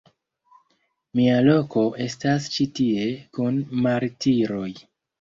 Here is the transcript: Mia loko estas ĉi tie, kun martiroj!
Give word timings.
Mia 1.19 1.35
loko 1.49 1.85
estas 2.07 2.49
ĉi 2.57 2.69
tie, 2.81 3.07
kun 3.39 3.63
martiroj! 3.89 4.69